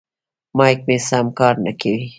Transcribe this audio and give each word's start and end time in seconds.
مایک 0.57 0.79
مې 0.87 0.97
سم 1.07 1.25
کار 1.39 1.55
نه 1.65 1.71
کوي. 1.81 2.05